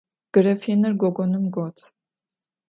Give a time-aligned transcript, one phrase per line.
[0.33, 1.77] Grafinır gogonım got.